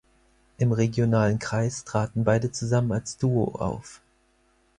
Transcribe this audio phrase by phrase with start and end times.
[0.57, 4.01] Im regionalen Kreis traten beide zusammen als Duo auf.